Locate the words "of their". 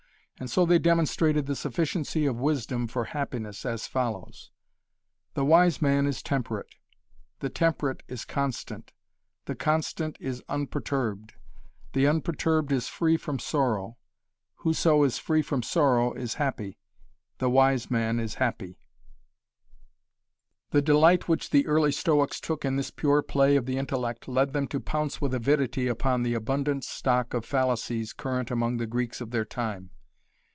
29.21-29.45